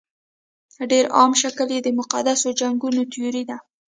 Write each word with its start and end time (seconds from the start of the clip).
ډېر 0.91 1.05
عام 1.17 1.31
شکل 1.41 1.67
یې 1.75 1.79
د 1.83 1.89
مقدسو 1.99 2.47
جنګونو 2.59 3.01
تیوري 3.11 3.43
ده. 3.49 3.57